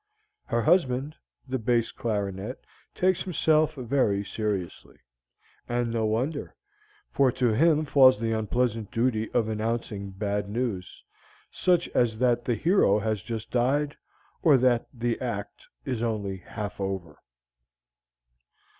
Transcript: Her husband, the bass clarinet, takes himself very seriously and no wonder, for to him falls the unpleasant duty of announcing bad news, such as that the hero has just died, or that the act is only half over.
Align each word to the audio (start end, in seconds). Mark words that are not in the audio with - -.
Her 0.45 0.63
husband, 0.63 1.15
the 1.47 1.59
bass 1.59 1.91
clarinet, 1.91 2.65
takes 2.95 3.21
himself 3.21 3.75
very 3.75 4.25
seriously 4.25 4.97
and 5.69 5.91
no 5.93 6.05
wonder, 6.05 6.55
for 7.11 7.31
to 7.33 7.53
him 7.53 7.85
falls 7.85 8.19
the 8.19 8.31
unpleasant 8.31 8.89
duty 8.91 9.29
of 9.31 9.47
announcing 9.47 10.09
bad 10.09 10.49
news, 10.49 11.03
such 11.51 11.87
as 11.89 12.17
that 12.17 12.43
the 12.45 12.55
hero 12.55 12.97
has 12.97 13.21
just 13.21 13.51
died, 13.51 13.95
or 14.41 14.57
that 14.57 14.87
the 14.91 15.21
act 15.21 15.67
is 15.85 16.01
only 16.01 16.37
half 16.37 16.79
over. 16.81 17.19